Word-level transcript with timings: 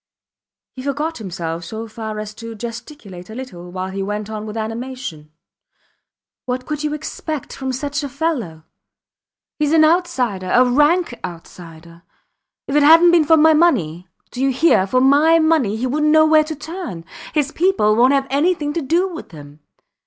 He 0.75 0.81
forgot 0.81 1.19
himself 1.19 1.63
so 1.63 1.87
far 1.87 2.17
as 2.17 2.33
to 2.33 2.55
gesticulate 2.55 3.29
a 3.29 3.35
little 3.35 3.71
while 3.71 3.91
he 3.91 4.01
went 4.01 4.31
on 4.31 4.47
with 4.47 4.57
animation: 4.57 5.31
What 6.47 6.65
could 6.65 6.83
you 6.83 6.95
expect 6.95 7.53
from 7.53 7.71
such 7.71 8.01
a 8.01 8.09
fellow? 8.09 8.63
Hes 9.59 9.71
an 9.73 9.85
outsider 9.85 10.49
a 10.51 10.65
rank 10.65 11.19
outsider.... 11.23 12.01
If 12.67 12.75
it 12.75 12.81
hadnt 12.81 13.11
been 13.11 13.25
for 13.25 13.37
my 13.37 13.53
money... 13.53 14.07
do 14.31 14.41
you 14.41 14.49
hear?... 14.49 14.87
for 14.87 15.01
my 15.01 15.37
money, 15.37 15.75
he 15.75 15.85
wouldnt 15.85 16.09
know 16.11 16.25
where 16.25 16.45
to 16.45 16.55
turn. 16.55 17.05
His 17.35 17.51
people 17.51 17.95
wont 17.95 18.11
have 18.11 18.25
anything 18.31 18.73
to 18.73 18.81
do 18.81 19.07
with 19.07 19.29
him. 19.29 19.59